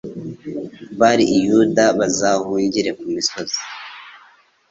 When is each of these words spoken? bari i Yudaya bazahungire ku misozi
bari 0.99 1.23
i 1.35 1.37
Yudaya 1.45 1.91
bazahungire 1.99 2.89
ku 2.99 3.05
misozi 3.15 3.59